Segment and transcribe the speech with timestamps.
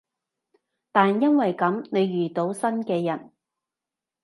[0.91, 3.31] 但因為噉，你遇到新嘅人